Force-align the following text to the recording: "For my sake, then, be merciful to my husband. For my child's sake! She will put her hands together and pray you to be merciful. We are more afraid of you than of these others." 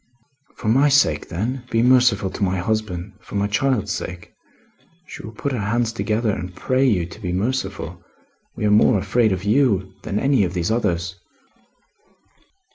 "For 0.57 0.67
my 0.67 0.89
sake, 0.89 1.29
then, 1.29 1.63
be 1.69 1.83
merciful 1.83 2.31
to 2.31 2.43
my 2.43 2.57
husband. 2.57 3.13
For 3.21 3.35
my 3.35 3.45
child's 3.45 3.91
sake! 3.91 4.33
She 5.05 5.21
will 5.21 5.31
put 5.31 5.51
her 5.51 5.59
hands 5.59 5.93
together 5.93 6.31
and 6.31 6.55
pray 6.55 6.83
you 6.87 7.05
to 7.05 7.19
be 7.21 7.31
merciful. 7.31 8.01
We 8.55 8.65
are 8.65 8.71
more 8.71 8.97
afraid 8.97 9.31
of 9.31 9.43
you 9.43 9.93
than 10.01 10.17
of 10.43 10.53
these 10.55 10.71
others." 10.71 11.17